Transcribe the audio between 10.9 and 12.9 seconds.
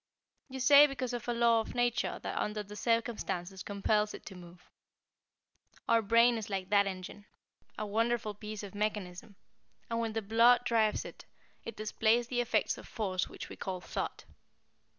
it, it displays the effects of